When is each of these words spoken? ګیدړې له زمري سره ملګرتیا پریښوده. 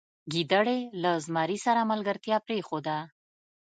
ګیدړې 0.31 0.79
له 1.03 1.11
زمري 1.25 1.57
سره 1.65 1.81
ملګرتیا 1.91 2.37
پریښوده. 2.47 2.97